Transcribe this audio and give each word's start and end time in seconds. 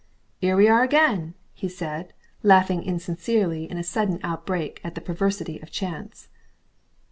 "'Ere 0.41 0.55
we 0.55 0.67
are 0.67 0.81
again!" 0.81 1.35
he 1.53 1.69
said, 1.69 2.11
laughing 2.41 2.81
insincerely 2.81 3.69
in 3.69 3.77
a 3.77 3.83
sudden 3.83 4.19
outbreak 4.23 4.81
at 4.83 4.95
the 4.95 4.99
perversity 5.01 5.61
of 5.61 5.69
chance. 5.69 6.27